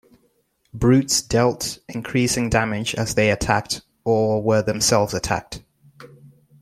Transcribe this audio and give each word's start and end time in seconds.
Brutes 0.73 1.21
dealt 1.21 1.77
increasing 1.87 2.49
damage 2.49 2.95
as 2.95 3.13
they 3.13 3.29
attacked 3.29 3.83
or 4.03 4.41
were 4.41 4.63
themselves 4.63 5.13
attacked. 5.13 5.61